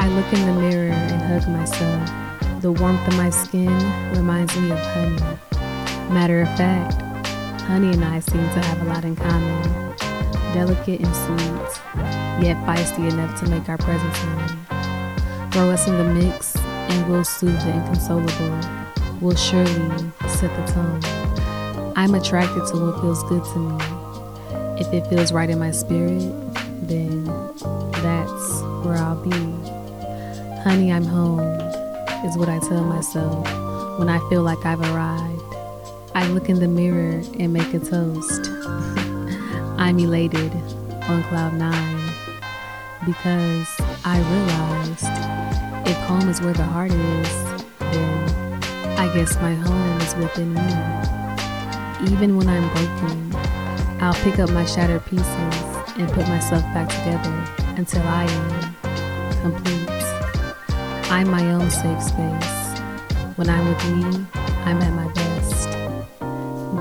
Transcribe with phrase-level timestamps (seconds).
[0.00, 2.62] I look in the mirror and hug myself.
[2.62, 3.66] The warmth of my skin
[4.12, 5.38] reminds me of honey.
[6.14, 7.02] Matter of fact,
[7.62, 9.96] honey and I seem to have a lot in common.
[10.54, 11.82] Delicate and sweet,
[12.46, 15.50] yet feisty enough to make our presence known.
[15.50, 19.18] Throw us in the mix and we'll soothe the inconsolable.
[19.20, 21.92] We'll surely set the tone.
[21.96, 23.84] I'm attracted to what feels good to me.
[24.80, 26.20] If it feels right in my spirit,
[26.86, 29.57] then that's where I'll be.
[30.68, 31.40] Honey, I'm home,
[32.26, 33.42] is what I tell myself
[33.98, 35.54] when I feel like I've arrived.
[36.14, 38.50] I look in the mirror and make a toast.
[39.78, 40.52] I'm elated
[41.08, 42.12] on cloud nine
[43.06, 43.66] because
[44.04, 48.62] I realized if home is where the heart is, then
[48.98, 52.12] I guess my home is within me.
[52.12, 53.34] Even when I'm broken,
[54.02, 55.26] I'll pick up my shattered pieces
[55.96, 60.17] and put myself back together until I am complete.
[61.10, 62.80] I'm my own safe space.
[63.36, 64.26] When I'm with me,
[64.66, 65.70] I'm at my best.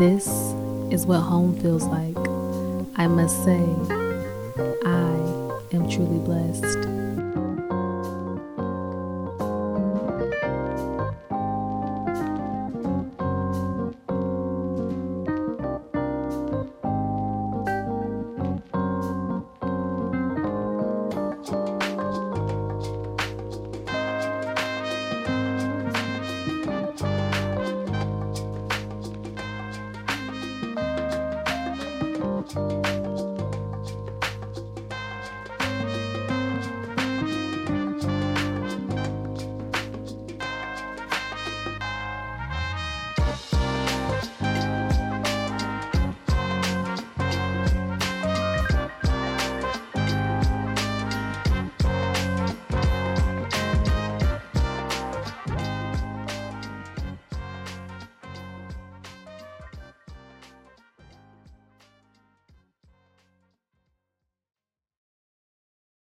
[0.00, 0.26] This
[0.92, 2.18] is what home feels like.
[2.96, 3.64] I must say,
[4.84, 5.12] I
[5.72, 7.25] am truly blessed.
[32.54, 32.85] out.